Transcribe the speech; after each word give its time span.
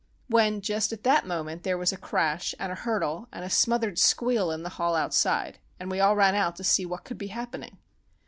When 0.29 0.61
just 0.61 0.91
at 0.91 1.03
that 1.03 1.27
moment 1.27 1.61
there 1.61 1.77
was 1.77 1.93
a 1.93 1.95
crash, 1.95 2.55
and 2.57 2.71
a 2.71 2.81
hurtle, 2.81 3.27
and 3.31 3.45
a 3.45 3.51
smothered 3.51 3.99
squeal 3.99 4.49
in 4.51 4.63
the 4.63 4.69
hall 4.79 4.95
outside, 4.95 5.59
and 5.79 5.91
we 5.91 5.99
all 5.99 6.15
ran 6.15 6.33
out 6.33 6.55
to 6.55 6.63
see 6.63 6.87
what 6.87 7.03
could 7.05 7.19
be 7.19 7.27
happening. 7.27 7.77